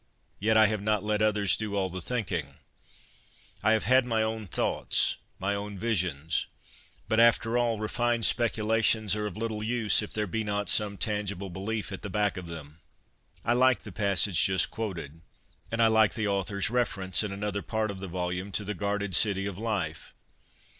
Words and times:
Yet, 0.39 0.57
I 0.57 0.65
have 0.65 0.81
not 0.81 1.03
let 1.03 1.21
others 1.21 1.55
do 1.55 1.75
all 1.75 1.87
the 1.87 2.01
thinking. 2.01 2.55
I 3.61 3.73
have 3.73 3.83
had 3.83 4.03
A 4.03 4.07
PILGRIMAGE 4.07 4.07
I29 4.07 4.09
my 4.09 4.23
own 4.23 4.47
thoughts, 4.47 5.17
my 5.37 5.53
own 5.53 5.77
visions. 5.77 6.47
But, 7.07 7.19
atter 7.19 7.55
all, 7.55 7.77
refined 7.77 8.25
speculations 8.25 9.15
are 9.15 9.27
of 9.27 9.37
little 9.37 9.61
use 9.61 10.01
if 10.01 10.11
there 10.11 10.25
be 10.25 10.43
not 10.43 10.69
some 10.69 10.97
tangible 10.97 11.51
belief 11.51 11.91
at 11.91 12.01
the 12.01 12.09
back 12.09 12.35
of 12.35 12.47
them. 12.47 12.79
I 13.45 13.53
like 13.53 13.81
the 13.83 13.91
passage 13.91 14.43
just 14.43 14.71
quoted, 14.71 15.21
and 15.71 15.79
I 15.83 15.87
like 15.87 16.15
the 16.15 16.27
author's 16.27 16.71
reference, 16.71 17.21
in 17.21 17.31
another 17.31 17.61
part 17.61 17.91
of 17.91 17.99
the 17.99 18.07
volume, 18.07 18.51
to 18.53 18.63
the 18.63 18.73
guarded 18.73 19.13
city 19.13 19.45
of 19.45 19.59
life. 19.59 20.15